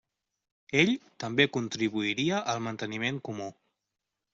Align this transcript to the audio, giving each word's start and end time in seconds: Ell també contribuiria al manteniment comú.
Ell 0.83 0.93
també 1.25 1.47
contribuiria 1.59 2.43
al 2.55 2.67
manteniment 2.71 3.25
comú. 3.31 3.57